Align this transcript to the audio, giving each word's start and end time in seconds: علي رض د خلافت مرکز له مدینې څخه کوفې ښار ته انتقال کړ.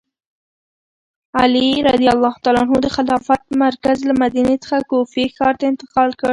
علي 1.39 1.67
رض 1.87 2.01
د 2.83 2.87
خلافت 2.95 3.43
مرکز 3.63 3.97
له 4.09 4.13
مدینې 4.23 4.55
څخه 4.63 4.77
کوفې 4.91 5.25
ښار 5.35 5.53
ته 5.59 5.65
انتقال 5.71 6.09
کړ. 6.19 6.29